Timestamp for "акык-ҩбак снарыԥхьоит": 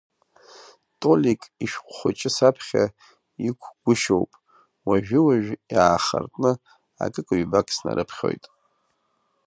7.03-8.43